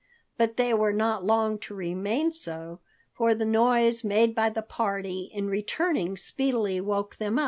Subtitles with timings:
[0.35, 2.79] But they were not long to remain so,
[3.13, 7.37] for the noise made by the party in returning speedily woke them.